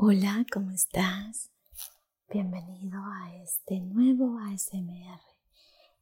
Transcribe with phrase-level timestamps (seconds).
[0.00, 1.50] Hola, ¿cómo estás?
[2.32, 5.20] Bienvenido a este nuevo ASMR,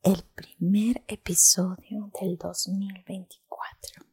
[0.02, 4.04] el primer episodio del 2024.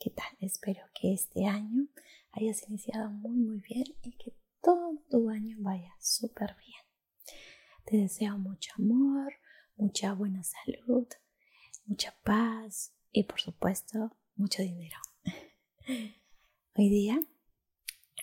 [0.00, 0.26] ¿Qué tal?
[0.40, 1.86] Espero que este año
[2.32, 6.82] hayas iniciado muy muy bien y que todo tu año vaya súper bien.
[7.84, 9.32] Te deseo mucho amor,
[9.76, 11.06] mucha buena salud,
[11.86, 14.96] mucha paz y por supuesto mucho dinero.
[16.74, 17.22] Hoy día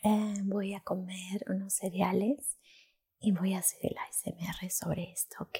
[0.06, 2.58] eh, voy a comer unos cereales
[3.20, 5.58] y voy a hacer el ASMR sobre esto, ¿ok?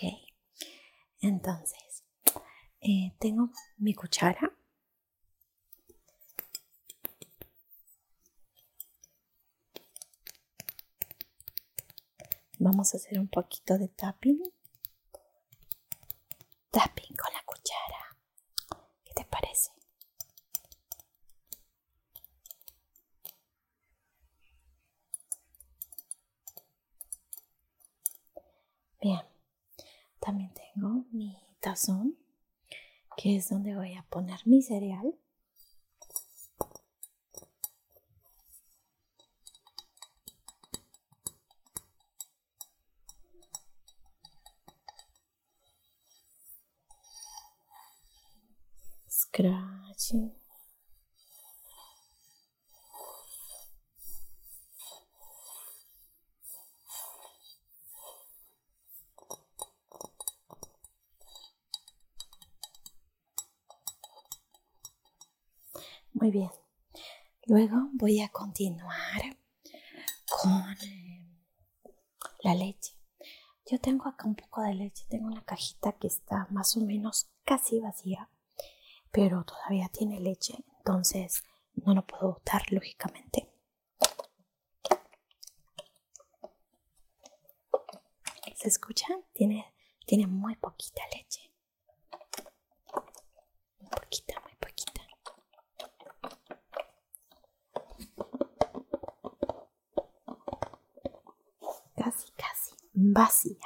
[1.22, 2.04] Entonces,
[2.82, 4.52] eh, tengo mi cuchara.
[12.60, 14.42] Vamos a hacer un poquito de tapping.
[16.72, 18.18] Tapping con la cuchara.
[19.04, 19.72] ¿Qué te parece?
[29.02, 29.22] Bien,
[30.20, 32.18] también tengo mi tazón,
[33.16, 35.16] que es donde voy a poner mi cereal.
[66.26, 66.50] Muy bien.
[67.46, 69.38] Luego voy a continuar
[70.28, 71.24] con eh,
[72.42, 72.98] la leche.
[73.68, 75.06] Yo tengo acá un poco de leche.
[75.08, 78.28] Tengo una cajita que está más o menos casi vacía,
[79.12, 80.56] pero todavía tiene leche.
[80.80, 81.44] Entonces
[81.76, 83.54] no lo puedo botar, lógicamente.
[88.56, 89.06] ¿Se escucha?
[89.32, 89.72] Tiene,
[90.08, 91.54] tiene muy poquita leche.
[93.78, 95.06] Muy poquita, muy poquita.
[102.06, 102.76] casi, casi
[103.16, 103.66] vacía.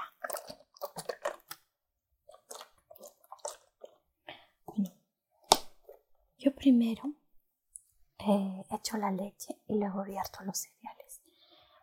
[4.68, 4.92] Bueno,
[6.38, 7.16] yo primero
[8.20, 11.22] eh, echo la leche y luego vierto los cereales.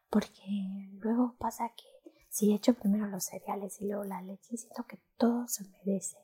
[0.09, 0.45] Porque
[0.93, 1.87] luego pasa que
[2.29, 6.19] si echo primero los cereales y luego la leche, siento que todo se humedece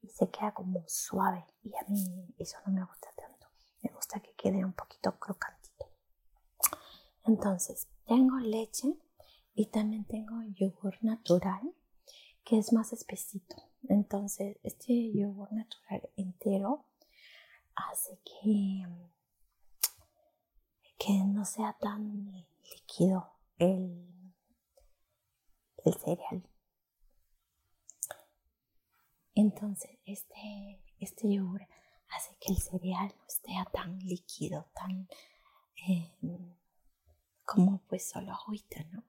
[0.00, 1.44] y se queda como suave.
[1.62, 3.46] Y a mí eso no me gusta tanto.
[3.82, 5.84] Me gusta que quede un poquito crocantito.
[7.24, 8.96] Entonces, tengo leche
[9.58, 11.74] y también tengo yogur natural
[12.44, 13.56] que es más espesito.
[13.88, 16.84] Entonces, este yogur natural entero
[17.74, 18.86] hace que,
[20.96, 22.30] que no sea tan
[22.70, 24.32] líquido el,
[25.84, 26.48] el cereal.
[29.34, 31.66] Entonces, este, este yogur
[32.10, 35.08] hace que el cereal no esté tan líquido, tan
[35.88, 36.12] eh,
[37.44, 39.02] como pues solo agüita, ¿no?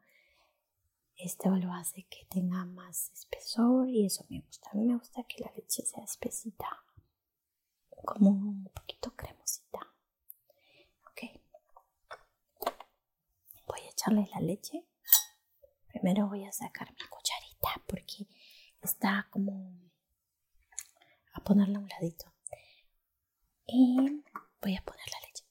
[1.19, 4.69] Esto lo hace que tenga más espesor y eso me gusta.
[4.71, 6.81] A mí me gusta que la leche sea espesita,
[8.05, 9.79] como un poquito cremosita.
[11.11, 11.21] Ok.
[13.67, 14.85] Voy a echarle la leche.
[15.89, 18.25] Primero voy a sacar mi cucharita porque
[18.81, 19.77] está como
[21.33, 22.33] a ponerla a un ladito.
[23.65, 24.23] Y
[24.61, 25.49] voy a poner la leche.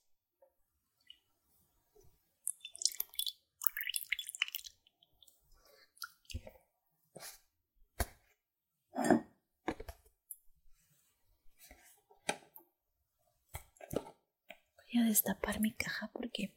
[14.99, 16.53] A destapar mi caja porque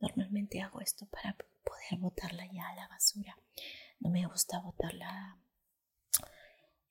[0.00, 3.38] normalmente hago esto para poder botarla ya a la basura.
[4.00, 5.38] No me gusta botarla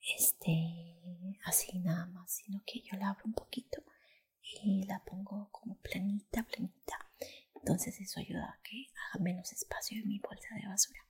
[0.00, 3.82] este así nada más, sino que yo la abro un poquito
[4.40, 7.10] y la pongo como planita, planita.
[7.54, 11.06] Entonces eso ayuda a que haga menos espacio en mi bolsa de basura.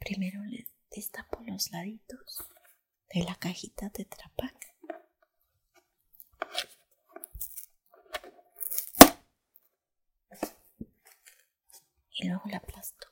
[0.00, 2.44] Primero le destapo los laditos
[3.14, 4.74] de la cajita de Trapac.
[12.16, 13.08] Y luego la aplasto.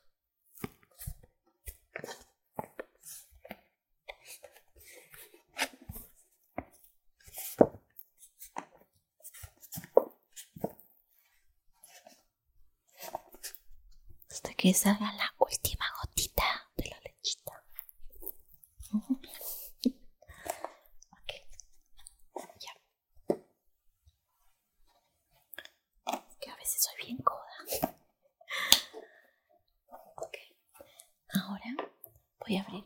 [14.31, 16.45] Hasta que salga última gotita
[16.77, 17.65] de la lechita.
[21.11, 21.33] Ok.
[22.61, 22.73] Ya.
[26.41, 27.97] Que a veces soy bien coda.
[30.17, 30.37] Ok.
[31.35, 31.77] Ahora
[32.41, 32.85] voy a abrir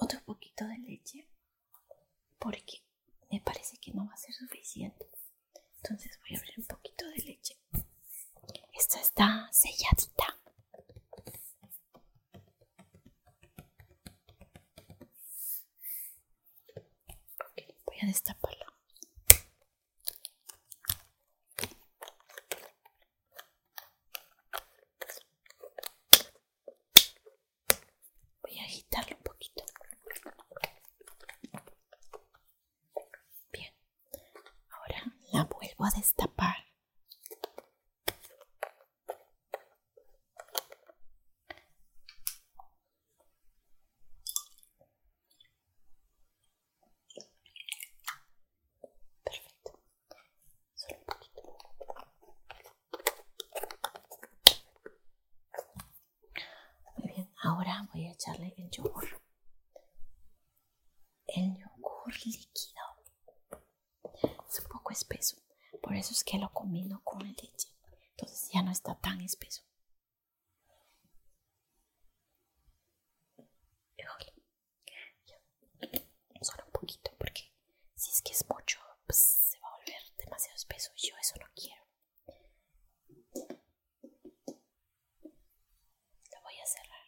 [0.00, 1.28] otro poquito de leche
[2.38, 2.82] porque
[3.30, 5.06] me parece que no va a ser suficiente.
[5.76, 7.56] Entonces voy a abrir un poquito de leche.
[8.72, 10.38] Esta está selladita.
[17.46, 18.66] Ok, voy a destaparla.
[28.42, 29.64] Voy a agitarlo un poquito.
[33.52, 33.72] Bien,
[34.70, 35.02] ahora
[35.32, 36.56] la vuelvo a destapar.
[49.24, 49.72] Perfecto.
[50.74, 51.42] Solo un poquito.
[56.96, 59.22] Muy bien, ahora voy a echarle el yogur.
[61.26, 62.82] El yogur líquido.
[64.48, 65.36] Es un poco espeso,
[65.82, 67.68] por eso es que lo combino con leche.
[68.10, 69.62] Entonces ya no está tan espeso.
[73.96, 74.32] Híjole.
[75.26, 75.40] Ya.
[76.42, 77.52] Solo un poquito, porque
[77.94, 81.36] si es que es mucho, pues se va a volver demasiado espeso y yo eso
[81.38, 81.80] no quiero.
[86.32, 87.00] Lo voy a cerrar.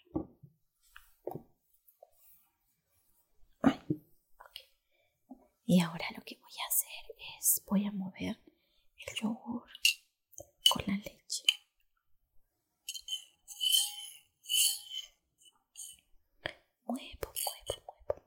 [3.62, 3.80] Ay,
[4.40, 4.58] ok.
[5.74, 8.38] Y ahora lo que voy a hacer es voy a mover
[9.06, 9.64] el yogur
[10.68, 11.44] con la leche.
[16.44, 18.22] Muevo, muevo, muevo, muevo.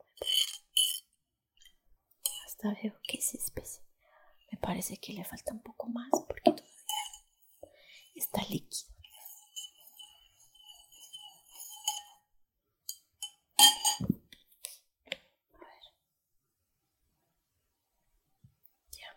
[2.48, 3.84] Hasta veo que se especie.
[4.52, 6.66] Me parece que le falta un poco más porque todavía
[8.16, 8.90] está líquido.
[15.54, 15.84] A ver.
[18.98, 19.10] Ya.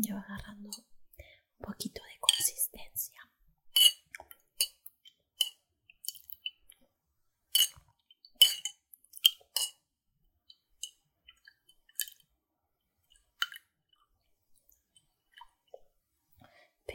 [0.00, 3.20] Yo agarrando un poquito de consistencia.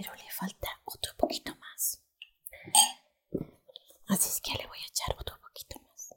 [0.04, 2.02] Pero le falta otro poquito más.
[4.08, 6.14] Así es que le voy a echar otro poquito más.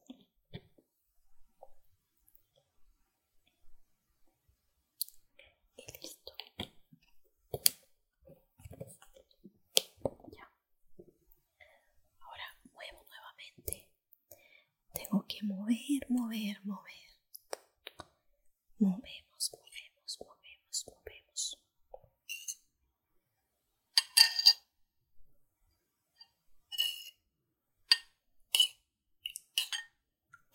[5.77, 6.33] Y listo.
[10.33, 10.51] Ya.
[12.19, 13.89] Ahora muevo nuevamente.
[14.95, 17.11] Tengo que mover, mover, mover.
[18.81, 21.61] Movemos, movemos, movemos, movemos.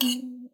[0.01, 0.47] Mm.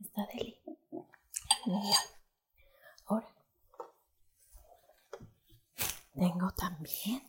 [0.00, 0.58] Está deli.
[3.06, 3.28] Ahora
[6.14, 7.22] tengo también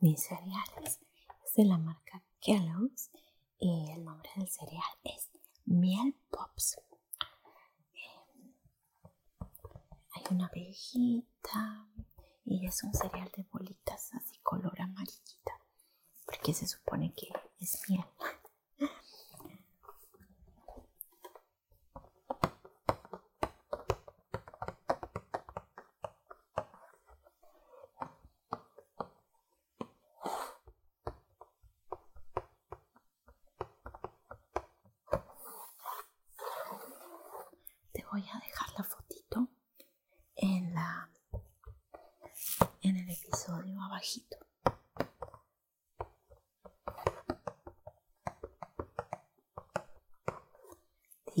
[0.00, 1.00] mis cereales.
[1.46, 3.10] Es de la marca Kellogg's
[3.58, 5.30] y el nombre del cereal es
[5.64, 6.78] Miel Pops.
[7.94, 8.52] Eh,
[10.12, 11.88] hay una abejita
[12.44, 15.52] y es un cereal de bolitas así color amarillita
[16.26, 18.04] porque se supone que es miel.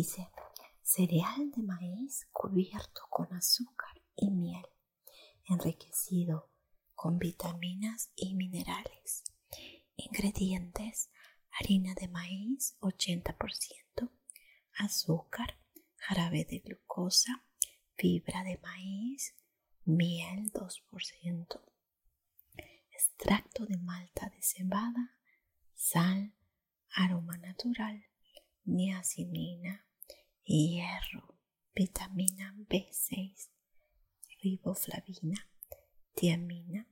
[0.04, 0.28] Dice,
[0.82, 4.66] cereal de maíz cubierto con azúcar y miel,
[5.48, 6.50] enriquecido
[6.94, 9.24] con vitaminas y minerales.
[9.96, 11.10] Ingredientes,
[11.52, 14.10] harina de maíz 80%,
[14.74, 15.58] azúcar,
[15.96, 17.42] jarabe de glucosa,
[17.96, 19.34] fibra de maíz,
[19.86, 21.62] miel 2%,
[22.90, 25.16] extracto de malta de cebada,
[25.72, 26.34] sal,
[26.90, 28.04] aroma natural,
[28.64, 29.83] niacinina,
[30.44, 31.38] hierro,
[31.74, 33.48] vitamina B6,
[34.42, 35.48] riboflavina,
[36.14, 36.86] tiamina,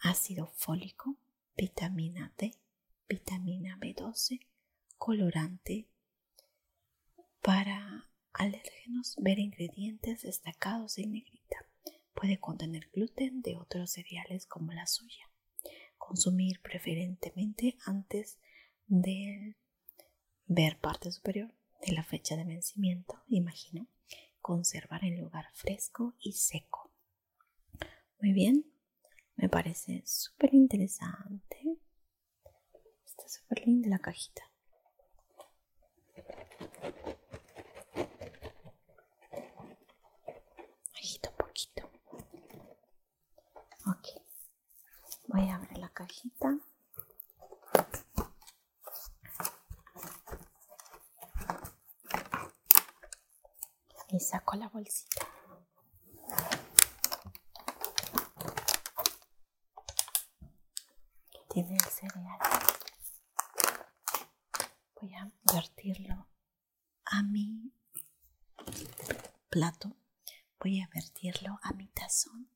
[0.00, 1.16] ácido fólico,
[1.56, 2.58] vitamina D,
[3.08, 4.40] vitamina B12,
[4.98, 5.88] colorante.
[7.40, 11.66] Para alérgenos, ver ingredientes destacados en negrita.
[12.14, 15.30] Puede contener gluten de otros cereales como la soya.
[15.98, 18.38] Consumir preferentemente antes
[18.86, 19.56] de
[20.46, 23.22] ver parte superior de la fecha de vencimiento.
[23.28, 23.86] Imagino
[24.40, 26.90] conservar en lugar fresco y seco.
[28.20, 28.64] Muy bien,
[29.36, 31.78] me parece súper interesante.
[33.04, 34.42] Está súper linda la cajita.
[40.94, 41.90] Agito poquito.
[43.86, 44.22] Ok.
[45.28, 46.58] Voy a abrir la cajita.
[54.08, 55.26] Y saco la bolsita.
[61.52, 62.38] tiene el cereal.
[65.00, 66.26] Voy a vertirlo
[67.04, 67.74] a mi
[69.50, 69.94] plato.
[70.58, 72.48] Voy a vertirlo a mi tazón.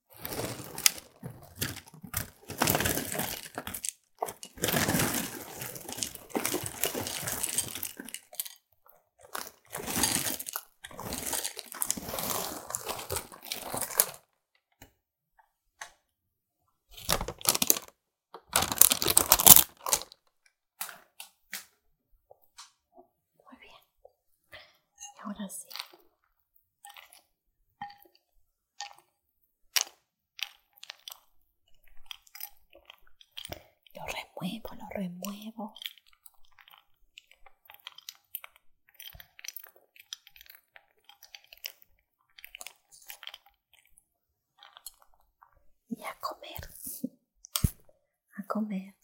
[48.57, 48.96] Comer.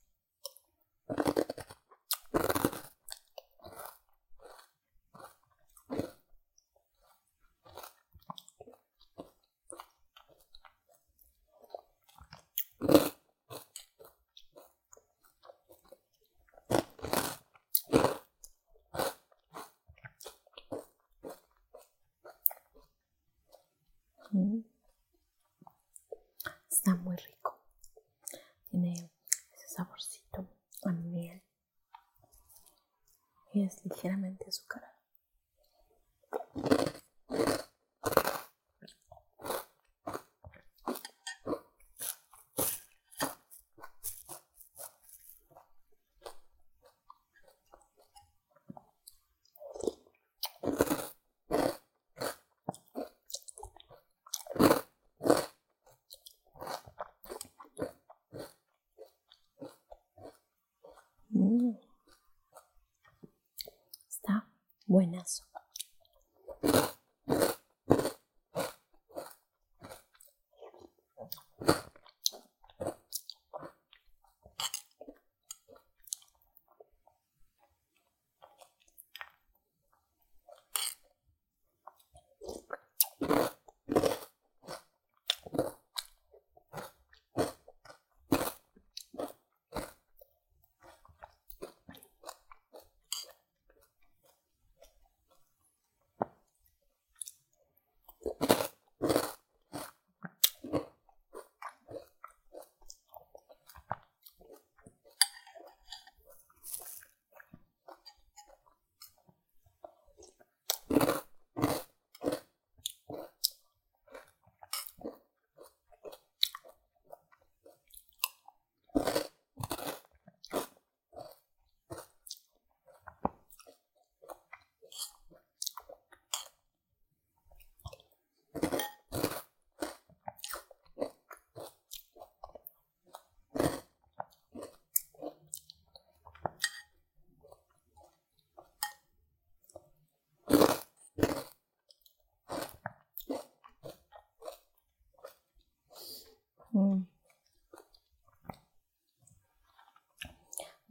[33.85, 34.92] Ligeramente azucarado.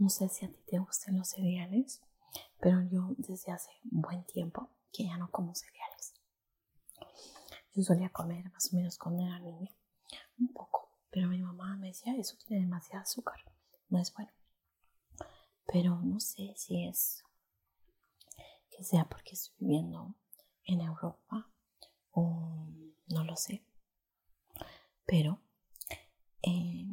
[0.02, 2.02] No sé si a ti te gustan los cereales,
[2.60, 6.16] pero yo desde hace un buen tiempo que ya no como cereales.
[7.76, 9.70] Yo solía comer más o menos cuando era niña,
[10.40, 13.46] un poco, pero mi mamá me decía, eso tiene demasiado azúcar,
[13.90, 14.32] no es bueno.
[15.68, 17.24] Pero no sé si es
[18.72, 20.16] que sea porque estoy viviendo
[20.64, 21.48] en Europa
[22.10, 22.66] o
[23.06, 23.64] no lo sé.
[25.06, 25.40] Pero
[26.42, 26.88] eh,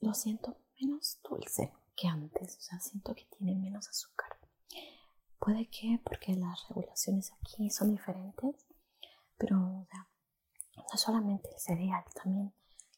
[0.00, 4.38] lo siento menos dulce que antes, o sea, siento que tiene menos azúcar.
[5.38, 8.66] Puede que porque las regulaciones aquí son diferentes,
[9.38, 10.08] pero o sea,
[10.76, 12.52] no solamente el cereal, también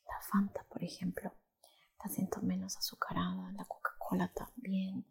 [0.07, 1.33] la Fanta, por ejemplo,
[2.03, 5.05] la siento menos azucarada, la Coca-Cola también,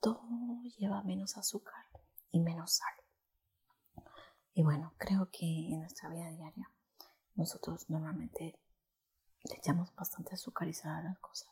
[0.00, 0.22] todo
[0.78, 1.86] lleva menos azúcar
[2.30, 2.94] y menos sal.
[4.54, 6.70] Y bueno, creo que en nuestra vida diaria
[7.34, 8.58] nosotros normalmente
[9.44, 11.50] le echamos bastante sal a las cosas,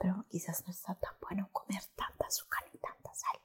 [0.00, 3.38] pero quizás no está tan bueno comer tanta azúcar ni tanta sal,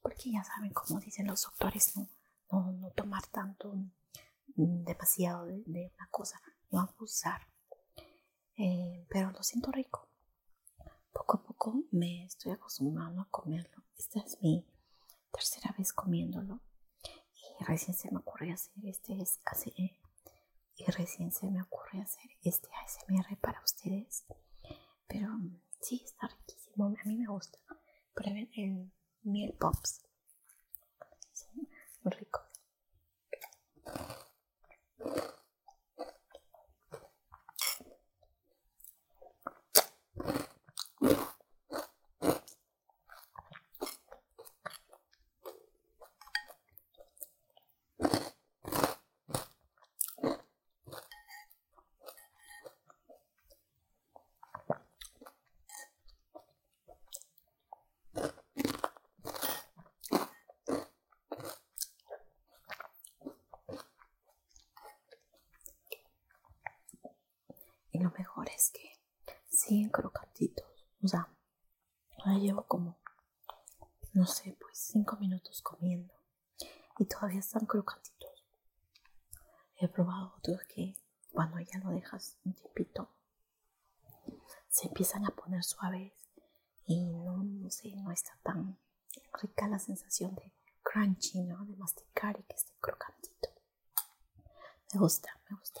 [0.00, 3.74] porque ya saben, como dicen los doctores, no, no, tomar tanto,
[4.54, 7.42] mm, demasiado de, una cosa, no abusar.
[8.56, 10.08] Eh, pero lo siento rico.
[11.12, 13.82] Poco a poco me estoy acostumbrando a comerlo.
[13.98, 14.64] Esta es mi
[15.32, 16.60] tercera vez comiéndolo
[17.02, 19.12] y recién se me ocurrió hacer este
[20.78, 24.24] y recién se me ocurre hacer este ASMR para ustedes.
[25.08, 25.28] Pero
[25.86, 26.86] sí, está riquísimo.
[26.86, 27.58] A mí me gusta.
[28.14, 28.90] Prueben el
[29.22, 30.04] miel pops.
[31.32, 31.68] Son
[32.02, 32.42] muy ricos.
[67.96, 68.92] Y lo mejor es que
[69.48, 70.66] siguen crocantitos.
[71.02, 71.34] O sea,
[72.26, 72.98] ya llevo como,
[74.12, 76.12] no sé, pues cinco minutos comiendo.
[76.98, 78.44] Y todavía están crocantitos.
[79.76, 80.94] He probado otros que
[81.32, 83.14] cuando ya lo dejas un tiempito,
[84.68, 86.12] se empiezan a poner suaves.
[86.84, 88.78] Y no, no sé, no está tan
[89.40, 91.64] rica la sensación de crunchy, ¿no?
[91.64, 93.48] De masticar y que esté crocantito.
[94.92, 95.80] Me gusta, me gusta.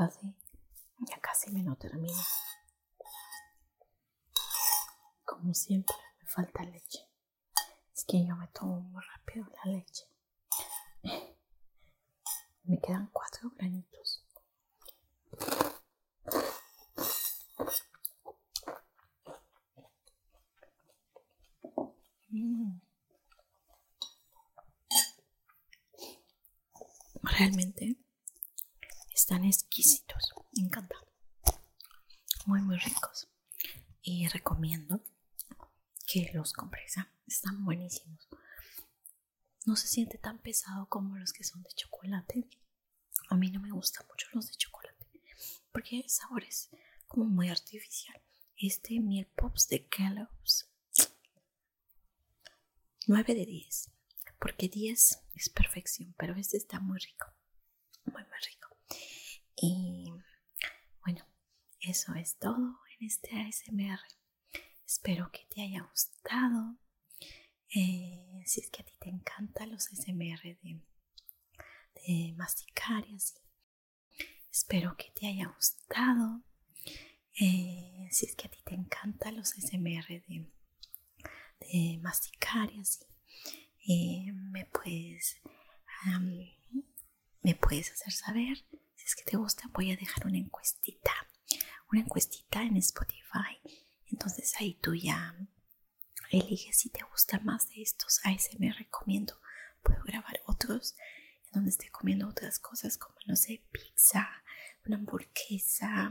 [0.00, 0.34] casi,
[1.00, 2.22] ya casi me lo termino.
[5.26, 7.06] Como siempre, me falta leche.
[7.94, 10.06] Es que yo me tomo muy rápido la leche.
[12.64, 14.24] Me quedan cuatro granitos.
[22.30, 22.80] Mm.
[27.22, 27.98] Realmente
[29.30, 30.98] están exquisitos, me encantan.
[32.46, 33.28] Muy, muy ricos.
[34.02, 35.04] Y recomiendo
[36.08, 36.98] que los compres.
[36.98, 37.12] ¿ah?
[37.42, 38.28] Están buenísimos.
[39.64, 42.46] No se siente tan pesado como los que son de chocolate.
[43.30, 45.06] a mí no me gustan mucho los de chocolate
[45.72, 46.68] porque el sabor es
[47.08, 48.20] como muy artificial.
[48.58, 50.68] Este miel pops de Kellogg's
[53.06, 53.90] 9 de 10
[54.38, 57.26] porque 10 es perfección, pero este está muy rico,
[58.04, 58.76] muy, muy rico.
[59.56, 60.12] Y
[61.06, 61.26] bueno,
[61.80, 64.00] eso es todo en este ASMR.
[64.84, 66.76] Espero que te haya gustado.
[67.74, 70.80] Eh, si es que a ti te encantan los ASMR de,
[72.06, 73.34] de masticar y así.
[74.50, 76.42] Espero que te haya gustado.
[77.40, 80.46] Eh, si es que a ti te encantan los ASMR de,
[81.60, 83.04] de masticar y así.
[83.88, 85.40] Eh, me puedes
[87.42, 91.12] me puedes hacer saber si es que te gusta voy a dejar una encuestita
[91.90, 93.58] una encuestita en Spotify
[94.06, 95.34] entonces ahí tú ya
[96.30, 98.20] eliges si te gusta más de estos
[98.58, 99.40] me recomiendo
[99.82, 100.94] puedo grabar otros
[101.46, 104.28] en donde esté comiendo otras cosas como no sé pizza
[104.86, 106.10] una hamburguesa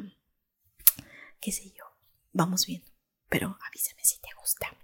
[1.41, 1.85] qué sé yo.
[2.33, 2.89] Vamos viendo
[3.29, 4.75] pero avísame si te gusta.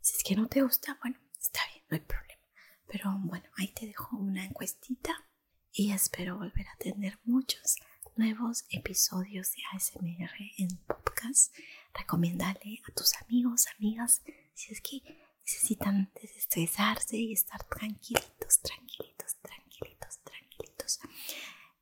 [0.00, 2.42] Si es que no te gusta bueno está bien no hay problema.
[2.86, 5.26] Pero bueno ahí te dejo una encuestita
[5.72, 7.76] y espero volver a tener muchos
[8.16, 11.54] nuevos episodios de ASMR en podcast.
[11.94, 14.22] Recomiéndale a tus amigos, amigas,
[14.54, 15.02] si es que
[15.44, 21.00] necesitan desestresarse y estar tranquilitos, tranquilitos, tranquilitos, tranquilitos.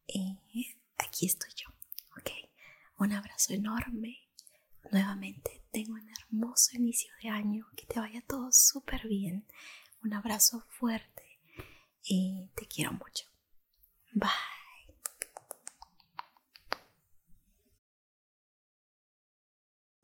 [0.07, 1.68] Y aquí estoy yo,
[2.18, 2.31] ¿ok?
[2.99, 4.29] Un abrazo enorme.
[4.90, 7.66] Nuevamente tengo un hermoso inicio de año.
[7.77, 9.46] Que te vaya todo súper bien.
[10.03, 11.40] Un abrazo fuerte
[12.03, 13.27] y te quiero mucho.
[14.12, 14.60] Bye.